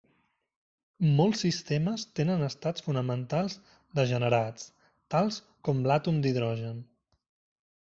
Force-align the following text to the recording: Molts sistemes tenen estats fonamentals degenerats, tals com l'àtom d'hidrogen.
Molts 1.19 1.43
sistemes 1.45 2.05
tenen 2.19 2.41
estats 2.47 2.85
fonamentals 2.87 3.59
degenerats, 4.01 4.67
tals 5.17 5.41
com 5.69 5.85
l'àtom 5.91 6.21
d'hidrogen. 6.27 6.85